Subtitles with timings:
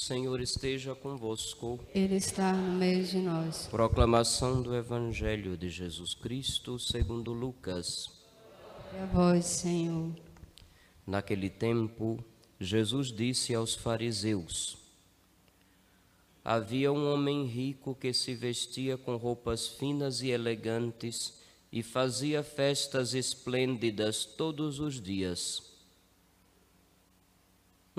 [0.00, 1.78] Senhor esteja convosco.
[1.94, 3.66] Ele está no meio de nós.
[3.66, 8.10] Proclamação do Evangelho de Jesus Cristo segundo Lucas.
[8.94, 10.10] E a vós, Senhor.
[11.06, 12.24] Naquele tempo,
[12.58, 14.78] Jesus disse aos fariseus:
[16.42, 21.38] Havia um homem rico que se vestia com roupas finas e elegantes
[21.70, 25.69] e fazia festas esplêndidas todos os dias.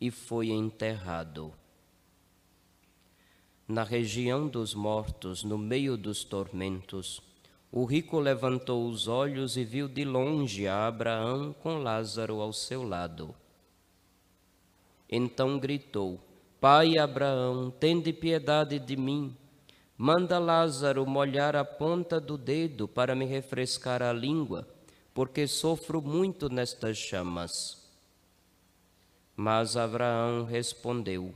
[0.00, 1.52] e foi enterrado.
[3.68, 7.20] Na região dos mortos, no meio dos tormentos,
[7.70, 12.82] o rico levantou os olhos e viu de longe a Abraão com Lázaro ao seu
[12.82, 13.32] lado.
[15.08, 16.18] Então gritou:
[16.60, 19.36] Pai Abraão, tende piedade de mim.
[19.96, 24.66] Manda Lázaro molhar a ponta do dedo para me refrescar a língua,
[25.14, 27.79] porque sofro muito nestas chamas.
[29.42, 31.32] Mas Abraão respondeu: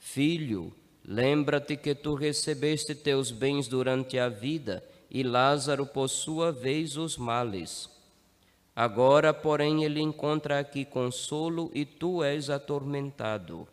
[0.00, 0.72] Filho,
[1.04, 7.16] lembra-te que tu recebeste teus bens durante a vida e Lázaro, por sua vez, os
[7.16, 7.88] males.
[8.74, 13.68] Agora, porém, ele encontra aqui consolo e tu és atormentado.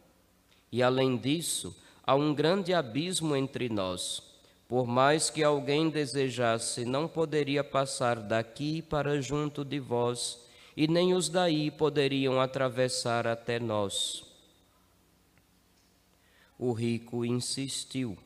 [0.72, 4.22] E além disso, há um grande abismo entre nós.
[4.68, 10.44] Por mais que alguém desejasse, não poderia passar daqui para junto de vós
[10.76, 14.24] e nem os daí poderiam atravessar até nós.
[16.58, 18.18] O rico insistiu: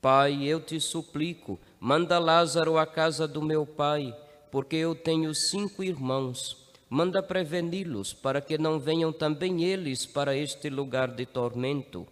[0.00, 4.16] Pai, eu te suplico, manda Lázaro à casa do meu pai,
[4.50, 6.64] porque eu tenho cinco irmãos.
[6.88, 12.06] Manda preveni-los, para que não venham também eles para este lugar de tormento.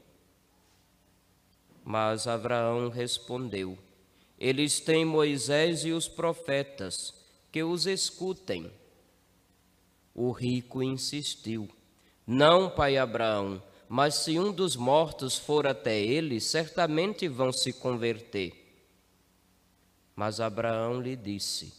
[1.84, 3.78] Mas Abraão respondeu:
[4.38, 7.14] Eles têm Moisés e os profetas,
[7.52, 8.70] que os escutem.
[10.14, 11.68] O rico insistiu:
[12.24, 18.52] Não, pai Abraão, mas se um dos mortos for até ele, certamente vão se converter.
[20.14, 21.74] Mas Abraão lhe disse: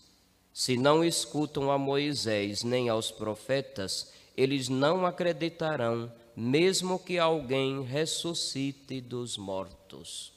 [0.51, 8.99] Se não escutam a Moisés nem aos profetas, eles não acreditarão, mesmo que alguém ressuscite
[8.99, 10.33] dos mortos.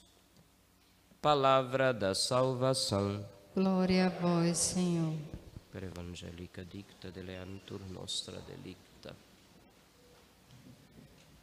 [1.20, 3.26] Palavra da salvação.
[3.56, 5.37] Glória a vós, Senhor
[5.78, 9.14] per evangelica dicta deleantur nostra delicta.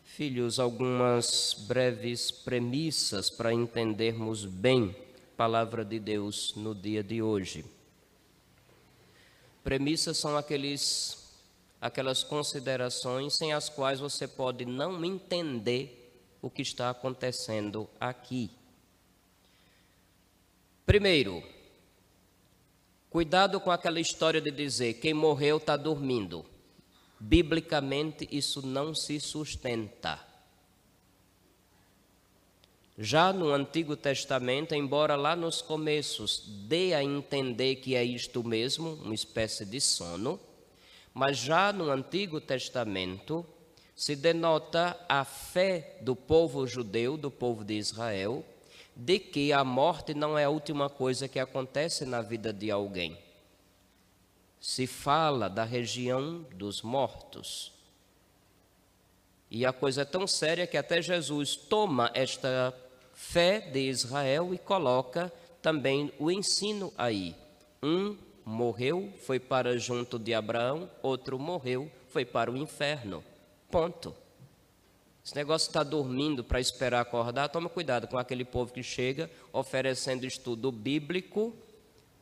[0.03, 4.93] Filhos, algumas breves premissas para entendermos bem
[5.33, 7.63] a palavra de Deus no dia de hoje.
[9.63, 11.23] Premissas são aqueles
[11.79, 18.51] aquelas considerações sem as quais você pode não entender o que está acontecendo aqui.
[20.85, 21.41] Primeiro,
[23.15, 26.45] Cuidado com aquela história de dizer quem morreu está dormindo.
[27.17, 30.19] Biblicamente, isso não se sustenta.
[32.97, 38.95] Já no Antigo Testamento, embora lá nos começos dê a entender que é isto mesmo,
[38.95, 40.37] uma espécie de sono,
[41.13, 43.45] mas já no Antigo Testamento
[43.95, 48.43] se denota a fé do povo judeu, do povo de Israel,
[48.95, 53.17] de que a morte não é a última coisa que acontece na vida de alguém.
[54.59, 57.73] Se fala da região dos mortos.
[59.51, 62.73] E a coisa é tão séria que até Jesus toma esta
[63.13, 65.31] fé de Israel e coloca
[65.61, 67.35] também o ensino aí.
[67.83, 73.23] Um morreu, foi para junto de Abraão, outro morreu, foi para o inferno.
[73.69, 74.15] Ponto.
[75.25, 80.23] Esse negócio está dormindo para esperar acordar, toma cuidado com aquele povo que chega oferecendo
[80.23, 81.51] estudo bíblico,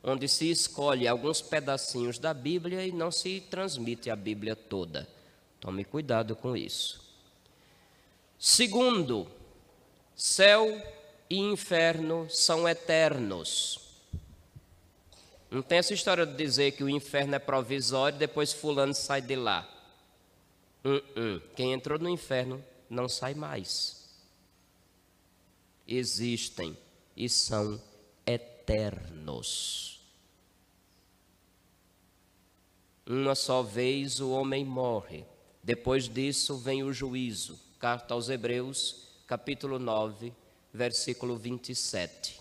[0.01, 5.05] onde se escolhe alguns pedacinhos da Bíblia e não se transmite a Bíblia toda.
[5.59, 7.03] Tome cuidado com isso.
[8.39, 9.27] Segundo,
[10.15, 10.65] céu
[11.29, 13.81] e inferno são eternos.
[15.51, 19.21] Não tem essa história de dizer que o inferno é provisório e depois fulano sai
[19.21, 19.69] de lá.
[20.85, 21.41] Uh -uh.
[21.53, 22.63] Quem entrou no inferno
[22.93, 24.03] não sai mais.
[25.87, 26.77] Existem
[27.15, 27.81] e são
[28.25, 30.01] eternos.
[33.05, 35.25] Uma só vez o homem morre,
[35.61, 37.59] depois disso vem o juízo.
[37.77, 40.31] Carta aos Hebreus, capítulo 9,
[40.73, 42.39] versículo 27.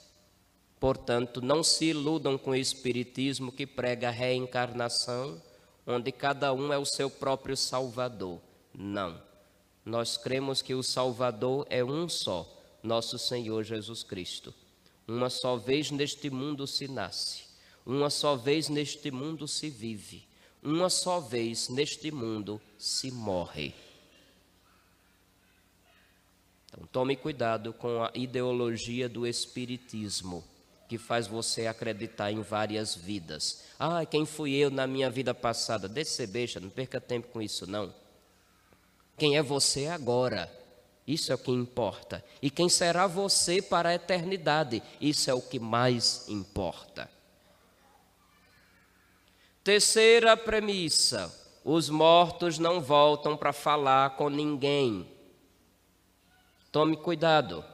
[0.78, 5.40] Portanto, não se iludam com o espiritismo que prega a reencarnação,
[5.84, 8.40] onde cada um é o seu próprio salvador.
[8.72, 9.31] Não.
[9.84, 12.48] Nós cremos que o salvador é um só,
[12.82, 14.54] nosso Senhor Jesus Cristo.
[15.06, 17.42] Uma só vez neste mundo se nasce,
[17.84, 20.24] uma só vez neste mundo se vive,
[20.62, 23.74] uma só vez neste mundo se morre.
[26.68, 30.44] Então, tome cuidado com a ideologia do Espiritismo,
[30.88, 33.64] que faz você acreditar em várias vidas.
[33.78, 35.90] Ah, quem fui eu na minha vida passada?
[36.04, 37.92] Ser besta, não perca tempo com isso, não.
[39.22, 40.52] Quem é você agora?
[41.06, 42.24] Isso é o que importa.
[42.42, 44.82] E quem será você para a eternidade?
[45.00, 47.08] Isso é o que mais importa.
[49.62, 51.32] Terceira premissa:
[51.64, 55.08] os mortos não voltam para falar com ninguém.
[56.72, 57.64] Tome cuidado.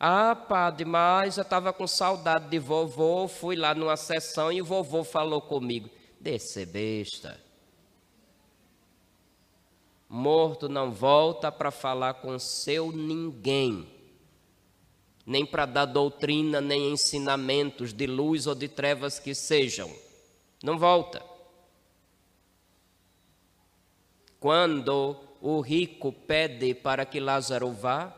[0.00, 4.64] Ah, padre, mas eu estava com saudade de vovô, fui lá numa sessão e o
[4.64, 5.88] vovô falou comigo.
[6.20, 7.47] Descer besta.
[10.08, 13.86] Morto não volta para falar com seu ninguém,
[15.26, 19.94] nem para dar doutrina, nem ensinamentos de luz ou de trevas que sejam.
[20.62, 21.22] Não volta.
[24.40, 28.14] Quando o rico pede para que Lázaro vá,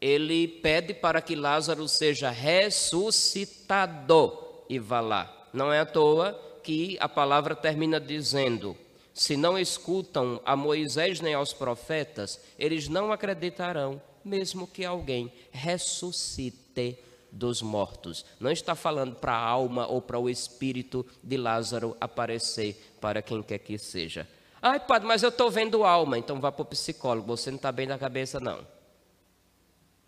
[0.00, 4.32] ele pede para que Lázaro seja ressuscitado
[4.70, 5.48] e vá lá.
[5.52, 6.32] Não é à toa
[6.62, 8.76] que a palavra termina dizendo:
[9.18, 16.96] se não escutam a Moisés nem aos profetas, eles não acreditarão, mesmo que alguém ressuscite
[17.32, 18.24] dos mortos.
[18.38, 23.42] Não está falando para a alma ou para o espírito de Lázaro aparecer para quem
[23.42, 24.24] quer que seja.
[24.62, 27.72] Ai, padre, mas eu estou vendo alma, então vá para o psicólogo, você não está
[27.72, 28.64] bem da cabeça, não.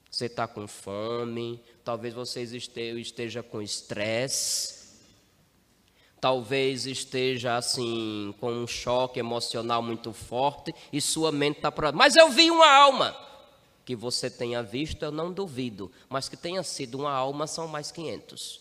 [0.08, 4.79] Você está com fome, talvez você esteja com estresse,
[6.20, 11.90] talvez esteja assim, com um choque emocional muito forte e sua mente está para.
[11.92, 13.16] Mas eu vi uma alma.
[13.84, 17.90] Que você tenha visto, eu não duvido, mas que tenha sido uma alma são mais
[17.90, 18.60] 500.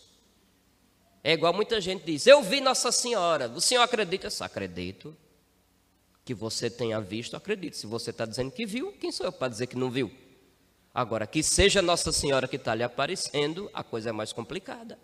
[1.22, 3.48] É igual muita gente diz: Eu vi Nossa Senhora.
[3.48, 4.26] O senhor acredita?
[4.26, 5.16] Eu acredito
[6.24, 7.76] que você tenha visto, acredito.
[7.76, 10.10] Se você está dizendo que viu, quem sou eu para dizer que não viu?
[10.92, 14.98] Agora, que seja Nossa Senhora que está lhe aparecendo, a coisa é mais complicada.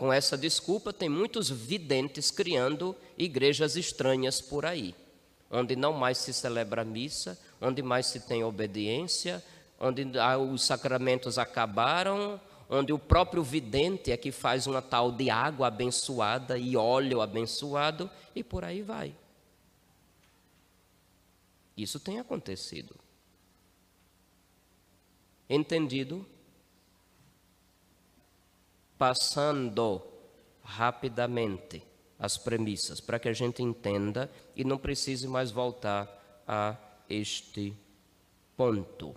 [0.00, 4.94] Com essa desculpa, tem muitos videntes criando igrejas estranhas por aí,
[5.50, 9.44] onde não mais se celebra missa, onde mais se tem obediência,
[9.78, 10.06] onde
[10.50, 16.56] os sacramentos acabaram, onde o próprio vidente é que faz uma tal de água abençoada
[16.56, 19.14] e óleo abençoado, e por aí vai.
[21.76, 22.96] Isso tem acontecido.
[25.46, 26.26] Entendido?
[29.00, 30.02] Passando
[30.62, 31.82] rapidamente
[32.18, 36.76] as premissas, para que a gente entenda e não precise mais voltar a
[37.08, 37.74] este
[38.54, 39.14] ponto.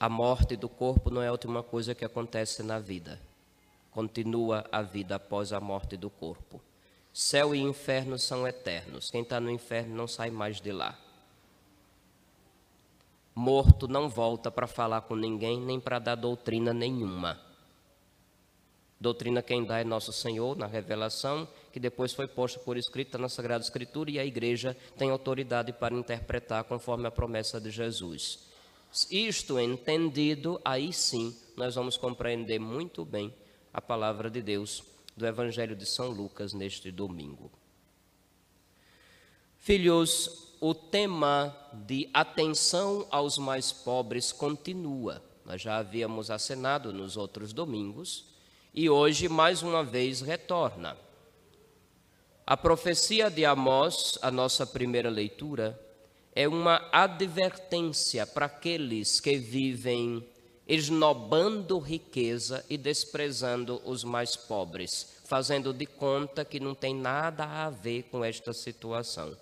[0.00, 3.20] A morte do corpo não é a última coisa que acontece na vida.
[3.92, 6.60] Continua a vida após a morte do corpo.
[7.12, 9.08] Céu e inferno são eternos.
[9.08, 10.98] Quem está no inferno não sai mais de lá.
[13.38, 17.40] Morto não volta para falar com ninguém, nem para dar doutrina nenhuma.
[19.00, 23.28] Doutrina quem dá é nosso Senhor na revelação, que depois foi posta por escrito na
[23.28, 28.40] Sagrada Escritura, e a igreja tem autoridade para interpretar conforme a promessa de Jesus.
[29.08, 33.32] Isto entendido, aí sim nós vamos compreender muito bem
[33.72, 34.82] a palavra de Deus
[35.16, 37.52] do Evangelho de São Lucas neste domingo.
[39.58, 41.54] Filhos, o tema
[41.86, 45.22] de atenção aos mais pobres continua.
[45.44, 48.26] Nós já havíamos acenado nos outros domingos
[48.74, 50.96] e hoje mais uma vez retorna.
[52.46, 55.78] A profecia de Amós, a nossa primeira leitura,
[56.34, 60.26] é uma advertência para aqueles que vivem
[60.66, 67.70] esnobando riqueza e desprezando os mais pobres, fazendo de conta que não tem nada a
[67.70, 69.34] ver com esta situação.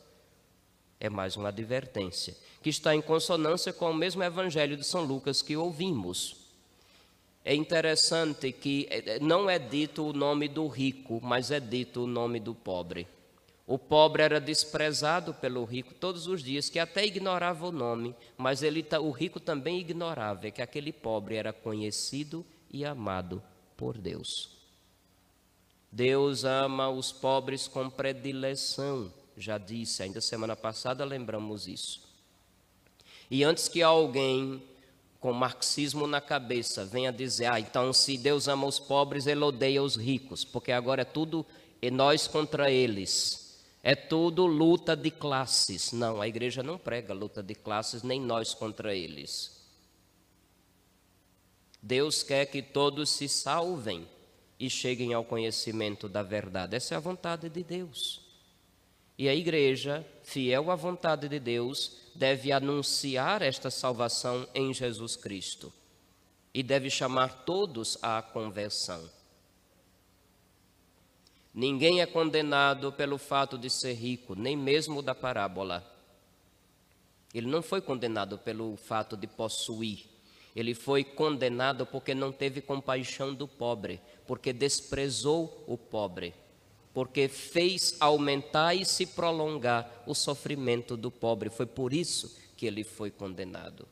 [0.99, 5.43] É mais uma advertência, que está em consonância com o mesmo evangelho de São Lucas
[5.43, 6.37] que ouvimos.
[7.45, 12.07] É interessante que eh, não é dito o nome do rico, mas é dito o
[12.07, 13.07] nome do pobre.
[13.67, 18.63] O pobre era desprezado pelo rico todos os dias, que até ignorava o nome, mas
[18.63, 23.43] ele, o rico também ignorava que aquele pobre era conhecido e amado
[23.77, 24.51] por Deus.
[25.91, 32.03] Deus ama os pobres com predileção, já disse, ainda semana passada lembramos isso.
[33.31, 34.63] E antes que alguém
[35.21, 39.83] com marxismo na cabeça venha dizer: ah, então se Deus ama os pobres, ele odeia
[39.83, 41.45] os ricos, porque agora é tudo
[41.91, 43.45] nós contra eles.
[43.83, 45.93] É tudo luta de classes.
[45.93, 49.65] Não, a igreja não prega luta de classes, nem nós contra eles.
[51.81, 54.09] Deus quer que todos se salvem
[54.59, 56.75] e cheguem ao conhecimento da verdade.
[56.75, 58.26] Essa é a vontade de Deus.
[59.19, 65.73] E a igreja, fiel à vontade de Deus, deve anunciar esta salvação em Jesus Cristo
[66.53, 69.11] e deve chamar todos à conversão.
[71.53, 75.83] Ninguém é condenado pelo fato de ser rico, nem mesmo da parábola.
[77.33, 80.07] Ele não foi condenado pelo fato de possuir.
[80.55, 86.35] Ele foi condenado porque não teve compaixão do pobre, porque desprezou o pobre,
[86.97, 91.51] porque fez aumentar e se prolongar o sofrimento do pobre.
[91.51, 93.87] Foi por isso que ele foi condenado.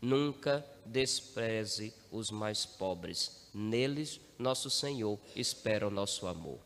[0.00, 3.50] Nunca despreze os mais pobres.
[3.52, 6.58] Neles, nosso Senhor espera o nosso amor.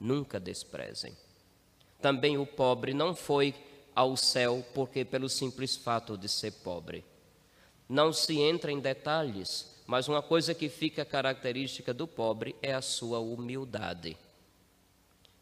[0.00, 1.14] Nunca desprezem.
[2.00, 3.54] Também o pobre não foi
[3.94, 7.04] ao céu porque pelo simples fato de ser pobre.
[7.86, 12.82] Não se entra em detalhes, mas uma coisa que fica característica do pobre é a
[12.82, 14.18] sua humildade.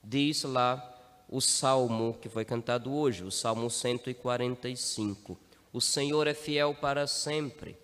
[0.04, 5.36] Diz lá o salmo que foi cantado hoje, o Salmo 145.
[5.72, 7.76] O Senhor é fiel para sempre,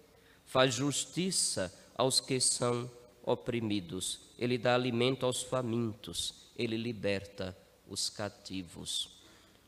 [0.46, 2.88] faz justiça aos que são
[3.24, 7.56] oprimidos, ele dá alimento aos famintos, ele liberta
[7.88, 9.16] os cativos.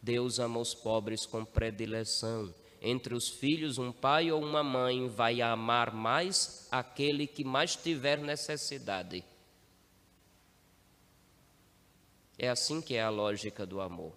[0.01, 2.55] Deus ama os pobres com predileção.
[2.87, 8.19] Entre os filhos, um pai ou uma mãe vai amar mais aquele que mais tiver
[8.19, 9.25] necessidade.
[12.39, 14.13] É assim que é a lógica do amor.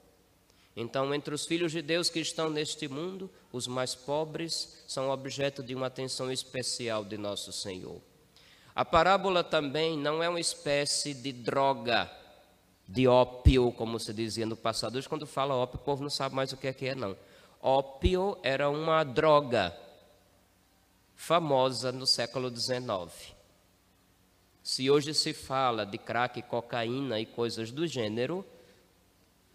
[0.76, 5.64] Então, entre os filhos de Deus que estão neste mundo, os mais pobres são objeto
[5.64, 8.02] de uma atenção especial de nosso Senhor.
[8.76, 12.12] A parábola também não é uma espécie de droga,
[12.86, 14.98] de ópio, como se dizia no passado.
[14.98, 17.16] Hoje, quando fala ópio, o povo não sabe mais o que é que é, não.
[17.62, 19.76] Ópio era uma droga
[21.16, 23.36] famosa no século XIX.
[24.62, 28.46] Se hoje se fala de crack, cocaína e coisas do gênero,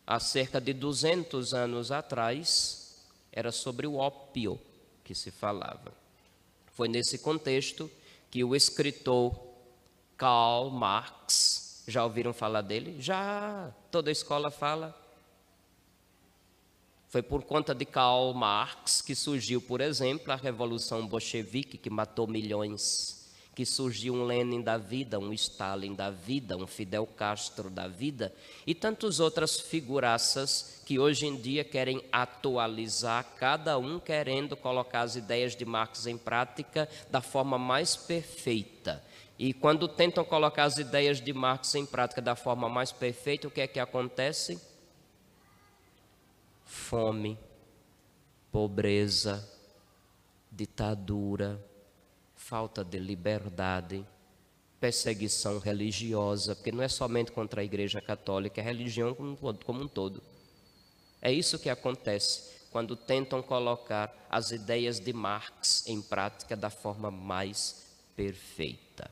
[0.06, 4.58] há cerca de 200 anos atrás, era sobre o ópio
[5.04, 5.92] que se falava.
[6.72, 7.90] Foi nesse contexto
[8.30, 9.38] que o escritor
[10.16, 12.96] Karl Marx, já ouviram falar dele?
[13.00, 15.01] Já, toda escola fala.
[17.12, 22.26] Foi por conta de Karl Marx que surgiu, por exemplo, a Revolução Bolchevique, que matou
[22.26, 27.86] milhões que surgiu um Lenin da vida, um Stalin da vida, um Fidel Castro da
[27.86, 28.32] vida
[28.66, 35.14] e tantas outras figuraças que hoje em dia querem atualizar, cada um querendo colocar as
[35.14, 39.04] ideias de Marx em prática da forma mais perfeita.
[39.38, 43.50] E quando tentam colocar as ideias de Marx em prática da forma mais perfeita, o
[43.50, 44.71] que é que acontece?
[46.72, 47.38] Fome,
[48.50, 49.46] pobreza,
[50.50, 51.62] ditadura,
[52.34, 54.02] falta de liberdade,
[54.80, 59.86] perseguição religiosa, porque não é somente contra a Igreja Católica, é a religião como um
[59.86, 60.22] todo.
[61.20, 67.10] É isso que acontece quando tentam colocar as ideias de Marx em prática da forma
[67.10, 67.86] mais
[68.16, 69.10] perfeita.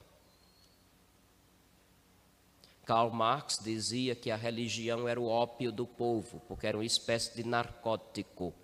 [2.85, 7.35] Karl Marx dizia que a religião era o ópio do povo, porque era uma espécie
[7.37, 8.55] de narcótico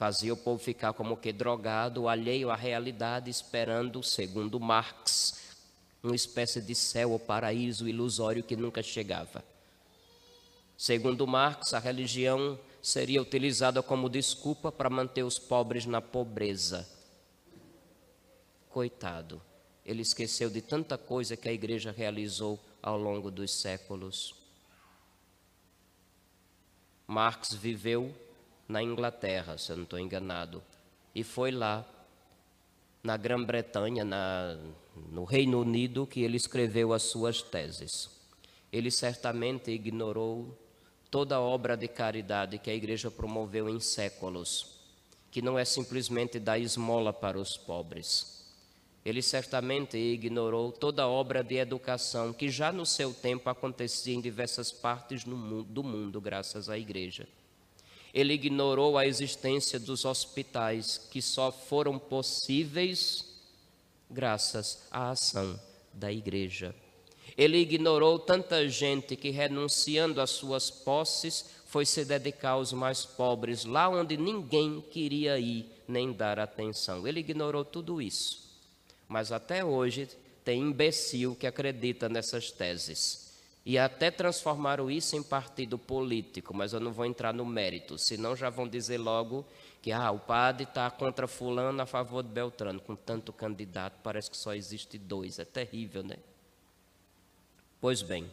[0.00, 5.52] fazia o povo ficar como que drogado, alheio à realidade, esperando, segundo Marx,
[6.02, 9.44] uma espécie de céu ou paraíso ilusório que nunca chegava.
[10.74, 16.88] Segundo Marx, a religião seria utilizada como desculpa para manter os pobres na pobreza.
[18.70, 19.42] Coitado,
[19.84, 24.34] ele esqueceu de tanta coisa que a igreja realizou ao longo dos séculos.
[27.06, 28.14] Marx viveu
[28.68, 30.62] na Inglaterra, se eu não estou enganado.
[31.14, 31.84] E foi lá,
[33.02, 34.04] na Grã-Bretanha,
[35.10, 38.10] no Reino Unido, que ele escreveu as suas teses.
[38.72, 40.56] Ele certamente ignorou
[41.10, 44.78] toda a obra de caridade que a igreja promoveu em séculos,
[45.30, 48.39] que não é simplesmente dar esmola para os pobres.
[49.04, 54.20] Ele certamente ignorou toda a obra de educação que já no seu tempo acontecia em
[54.20, 57.26] diversas partes do mundo, graças à igreja.
[58.12, 63.24] Ele ignorou a existência dos hospitais que só foram possíveis
[64.10, 65.58] graças à ação
[65.94, 66.74] da igreja.
[67.38, 73.64] Ele ignorou tanta gente que, renunciando às suas posses, foi se dedicar aos mais pobres,
[73.64, 77.06] lá onde ninguém queria ir nem dar atenção.
[77.06, 78.49] Ele ignorou tudo isso.
[79.10, 80.08] Mas até hoje
[80.44, 83.34] tem imbecil que acredita nessas teses.
[83.66, 88.36] E até transformaram isso em partido político, mas eu não vou entrar no mérito, senão
[88.36, 89.44] já vão dizer logo
[89.82, 94.30] que ah, o padre está contra fulano a favor de Beltrano, com tanto candidato, parece
[94.30, 96.16] que só existe dois, é terrível, né?
[97.80, 98.30] Pois bem,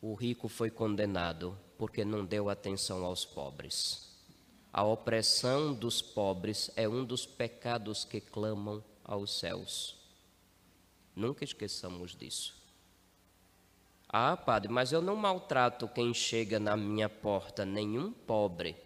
[0.00, 4.05] o rico foi condenado porque não deu atenção aos pobres.
[4.76, 9.96] A opressão dos pobres é um dos pecados que clamam aos céus.
[11.14, 12.54] Nunca esqueçamos disso.
[14.06, 18.76] Ah, padre, mas eu não maltrato quem chega na minha porta, nenhum pobre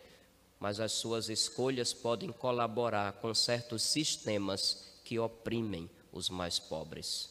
[0.60, 7.30] mas as suas escolhas podem colaborar com certos sistemas que oprimem os mais pobres.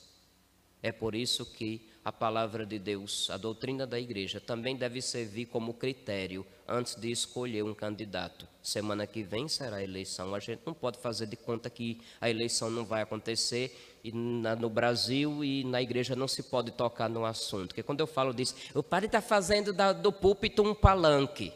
[0.82, 5.46] É por isso que a palavra de Deus, a doutrina da igreja, também deve servir
[5.46, 8.48] como critério antes de escolher um candidato.
[8.62, 10.34] Semana que vem será a eleição.
[10.34, 14.56] A gente não pode fazer de conta que a eleição não vai acontecer e na,
[14.56, 17.70] no Brasil e na igreja não se pode tocar no assunto.
[17.70, 21.52] Porque quando eu falo disso, o padre está fazendo da, do púlpito um palanque.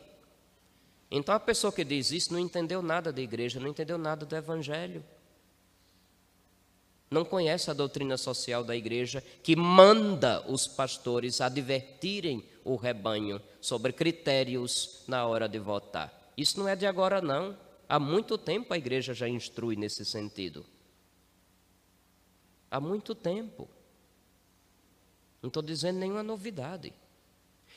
[1.10, 4.36] Então a pessoa que diz isso não entendeu nada da igreja, não entendeu nada do
[4.36, 5.04] evangelho.
[7.14, 13.94] Não conhece a doutrina social da igreja que manda os pastores advertirem o rebanho sobre
[13.94, 16.34] critérios na hora de votar.
[16.36, 17.56] Isso não é de agora, não.
[17.88, 20.66] Há muito tempo a igreja já instrui nesse sentido.
[22.72, 23.70] Há muito tempo.
[25.40, 26.92] Não estou dizendo nenhuma novidade.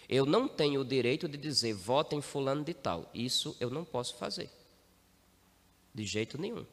[0.08, 3.10] Eu não tenho o direito de dizer votem fulano de tal.
[3.12, 4.48] Isso eu não posso fazer.
[5.94, 6.64] De jeito nenhum.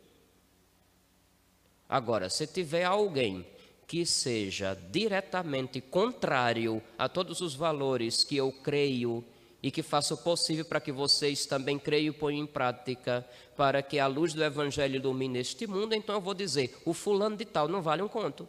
[1.88, 3.46] Agora, se tiver alguém
[3.88, 9.24] que seja diretamente contrário a todos os valores que eu creio
[9.62, 13.82] e que faça o possível para que vocês também creiam e ponham em prática, para
[13.82, 17.46] que a luz do Evangelho ilumine este mundo, então eu vou dizer: o fulano de
[17.46, 18.48] tal não vale um conto.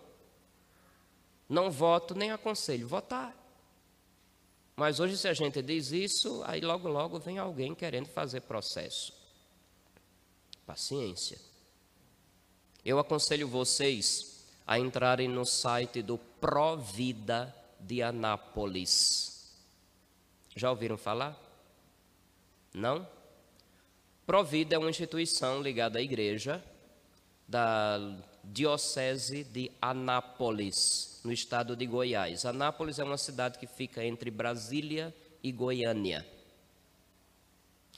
[1.48, 3.36] Não voto nem aconselho votar.
[4.74, 9.12] Mas hoje, se a gente diz isso, aí logo, logo vem alguém querendo fazer processo.
[10.66, 11.38] Paciência.
[12.84, 19.52] Eu aconselho vocês a entrarem no site do Provida de Anápolis.
[20.54, 21.34] Já ouviram falar?
[22.74, 23.08] Não?
[24.26, 26.62] Provida é uma instituição ligada à igreja
[27.48, 27.98] da
[28.42, 32.44] Diocese de Anápolis, no estado de Goiás.
[32.44, 36.26] Anápolis é uma cidade que fica entre Brasília e Goiânia.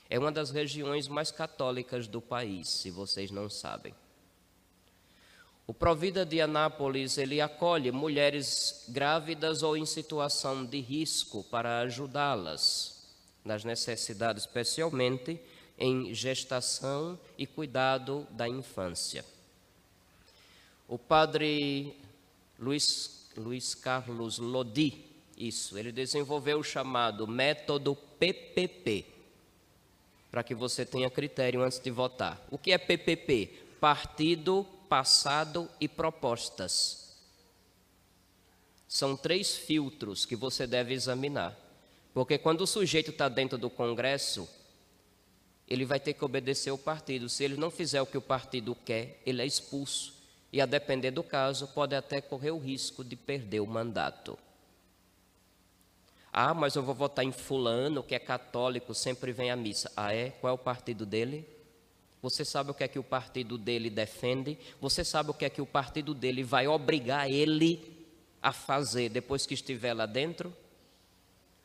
[0.08, 3.92] É uma das regiões mais católicas do país, se vocês não sabem.
[5.66, 13.04] O Provida de Anápolis, ele acolhe mulheres grávidas ou em situação de risco para ajudá-las
[13.44, 15.40] nas necessidades, especialmente
[15.76, 19.24] em gestação e cuidado da infância.
[20.86, 21.96] O padre
[22.58, 25.04] Luiz, Luiz Carlos Lodi,
[25.36, 29.04] isso, ele desenvolveu o chamado método PPP,
[30.30, 32.40] para que você tenha critério antes de votar.
[32.50, 33.64] O que é PPP?
[33.80, 37.16] Partido, passado e propostas.
[38.88, 41.56] São três filtros que você deve examinar.
[42.14, 44.48] Porque quando o sujeito está dentro do Congresso,
[45.68, 47.28] ele vai ter que obedecer ao partido.
[47.28, 50.14] Se ele não fizer o que o partido quer, ele é expulso
[50.52, 54.38] e, a depender do caso, pode até correr o risco de perder o mandato.
[56.32, 59.90] Ah, mas eu vou votar em Fulano, que é católico, sempre vem à missa.
[59.96, 60.30] Ah, é?
[60.30, 61.46] Qual é o partido dele?
[62.22, 64.58] Você sabe o que é que o partido dele defende?
[64.80, 67.94] Você sabe o que é que o partido dele vai obrigar ele
[68.42, 70.54] a fazer depois que estiver lá dentro?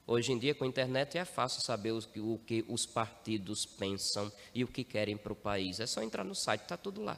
[0.05, 4.63] Hoje em dia, com a internet, é fácil saber o que, os partidos pensam e
[4.63, 5.79] o que querem para o país.
[5.79, 7.17] É só entrar no site, está tudo lá.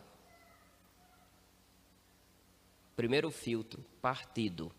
[2.96, 4.72] Primeiro filtro, partido.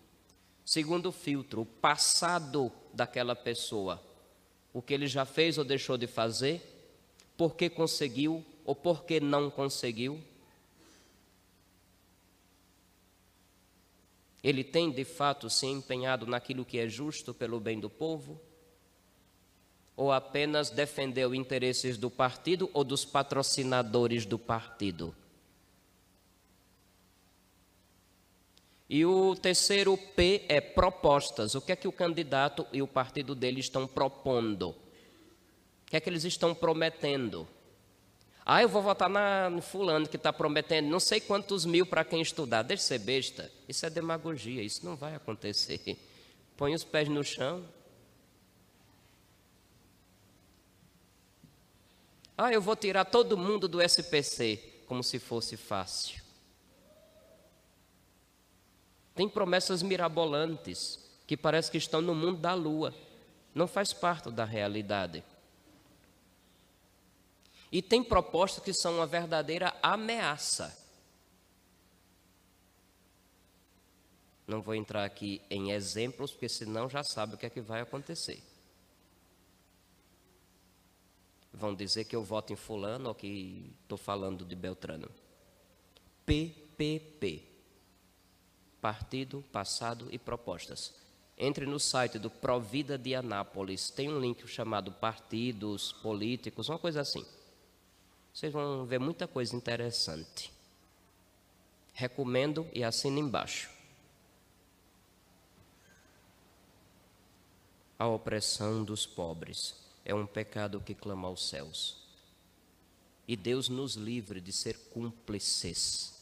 [0.65, 4.01] Segundo filtro, o passado daquela pessoa.
[4.73, 6.74] O que ele já fez ou deixou de fazer,
[7.37, 10.21] por que conseguiu ou por que não conseguiu.
[14.43, 18.41] Ele tem de fato se empenhado naquilo que é justo pelo bem do povo?
[19.97, 25.15] Ou apenas defendeu interesses do partido ou dos patrocinadores do partido?
[28.89, 31.55] E o terceiro P é propostas.
[31.55, 34.75] O que é que o candidato e o partido dele estão propondo?
[35.95, 37.47] que é que eles estão prometendo?
[38.45, 42.05] Ah, eu vou votar na, no fulano que está prometendo não sei quantos mil para
[42.05, 42.63] quem estudar.
[42.63, 43.53] Deixa de ser besta.
[43.69, 45.97] Isso é demagogia, isso não vai acontecer.
[46.57, 47.65] Põe os pés no chão.
[52.37, 56.21] Ah, eu vou tirar todo mundo do SPC, como se fosse fácil.
[59.15, 62.93] Tem promessas mirabolantes que parece que estão no mundo da lua.
[63.55, 65.23] Não faz parte da realidade.
[67.75, 70.79] E tem propostas que são uma verdadeira ameaça.
[74.47, 77.81] Não vou entrar aqui em exemplos, porque senão já sabe o que é que vai
[77.81, 78.41] acontecer.
[81.53, 85.11] Vão dizer que eu voto em fulano ou que estou falando de Beltrano.
[86.25, 87.43] PPP.
[88.81, 90.95] Partido, passado e propostas.
[91.37, 97.01] Entre no site do Provida de Anápolis, tem um link chamado Partidos Políticos, uma coisa
[97.01, 97.27] assim.
[98.35, 100.53] Vocês vão ver muita coisa interessante.
[101.93, 103.71] Recomendo e assina embaixo.
[107.97, 112.03] A opressão dos pobres é um pecado que clama aos céus.
[113.29, 116.21] E Deus nos livre de ser cúmplices,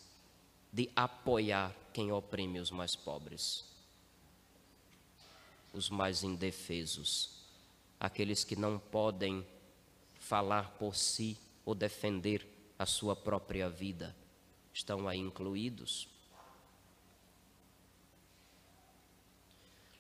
[0.71, 3.65] de apoiar quem oprime os mais pobres,
[5.73, 7.39] os mais indefesos,
[7.99, 9.47] aqueles que não podem
[10.21, 12.47] falar por si ou defender
[12.79, 14.15] a sua própria vida,
[14.73, 16.09] estão aí incluídos.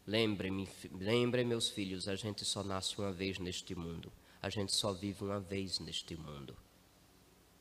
[0.07, 4.13] Lembre-me, lembre meus filhos, a gente só nasce uma vez neste mundo.
[4.41, 6.57] A gente só vive uma vez neste mundo.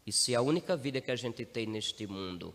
[0.06, 2.54] E se a única vida que a gente tem neste mundo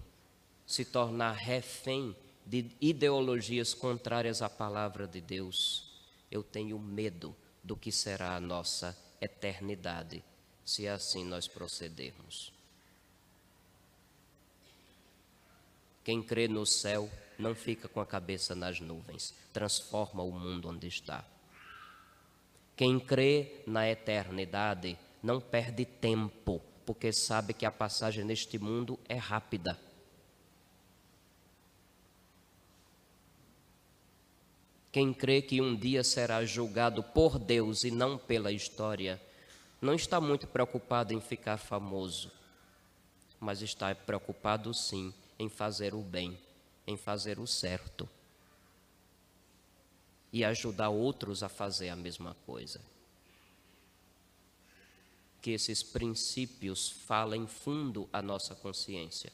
[0.66, 5.88] se tornar refém de ideologias contrárias à palavra de Deus,
[6.30, 10.24] eu tenho medo do que será a nossa eternidade,
[10.66, 12.52] se assim nós procedermos.
[16.02, 20.88] Quem crê no céu não fica com a cabeça nas nuvens, transforma o mundo onde
[20.88, 21.24] está.
[22.76, 29.16] Quem crê na eternidade não perde tempo, porque sabe que a passagem neste mundo é
[29.16, 29.78] rápida.
[34.90, 39.20] Quem crê que um dia será julgado por Deus e não pela história,
[39.80, 42.30] não está muito preocupado em ficar famoso,
[43.38, 46.38] mas está preocupado sim em fazer o bem
[46.86, 48.08] em fazer o certo
[50.32, 52.80] e ajudar outros a fazer a mesma coisa.
[55.40, 59.32] Que esses princípios falem fundo à nossa consciência.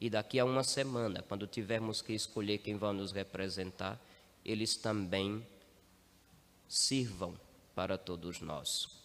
[0.00, 4.00] E daqui a uma semana, quando tivermos que escolher quem vai nos representar,
[4.44, 5.46] eles também
[6.66, 7.38] sirvam
[7.74, 9.01] para todos nós.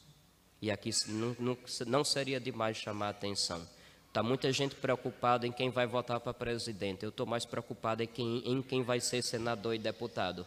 [0.62, 3.68] E aqui não, não, não seria demais chamar a atenção
[4.18, 7.04] Está muita gente preocupada em quem vai votar para presidente.
[7.04, 10.44] Eu estou mais preocupado em quem, em quem vai ser senador e deputado.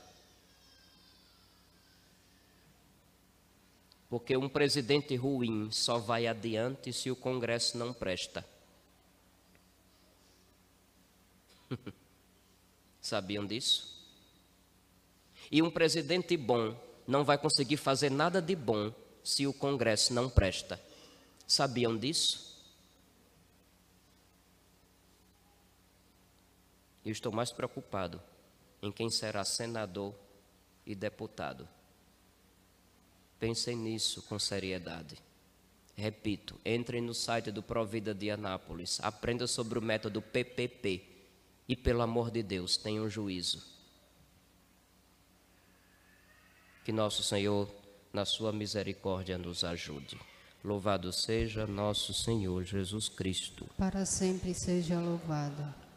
[4.09, 8.45] Porque um presidente ruim só vai adiante se o Congresso não presta.
[13.01, 13.97] Sabiam disso?
[15.49, 20.29] E um presidente bom não vai conseguir fazer nada de bom se o Congresso não
[20.29, 20.81] presta.
[21.47, 22.51] Sabiam disso?
[27.05, 28.21] Eu estou mais preocupado
[28.83, 30.15] em quem será senador
[30.87, 31.69] e deputado.
[33.39, 35.17] Pensem nisso com seriedade.
[35.97, 41.05] Repito, entrem no site do Provida de Anápolis, aprenda sobre o método PPP
[41.69, 43.63] e, pelo amor de Deus, tenham juízo.
[46.85, 47.69] Que nosso Senhor,
[48.13, 50.19] na sua misericórdia, nos ajude.
[50.63, 53.67] Louvado seja nosso Senhor Jesus Cristo.
[53.79, 55.90] Para sempre seja louvado.